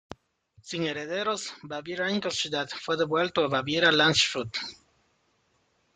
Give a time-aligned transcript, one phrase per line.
[0.69, 4.57] Sin herederos, Baviera-Ingolstadt fue devuelto a Baviera-Landshut.